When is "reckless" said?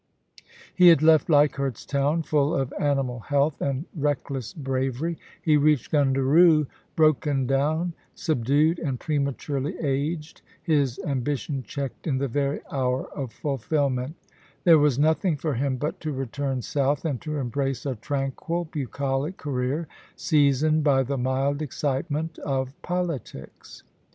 3.95-4.51